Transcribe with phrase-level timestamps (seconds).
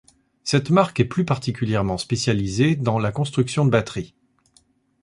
[0.43, 4.15] Cette marque est plus particulièrement spécialisée dans la construction de batteries.